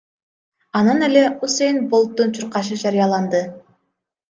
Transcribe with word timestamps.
Анан 0.77 1.01
эле 1.07 1.23
Усэйн 1.47 1.77
Болттун 1.93 2.33
чуркашы 2.39 2.81
жарыяланды. 2.87 3.45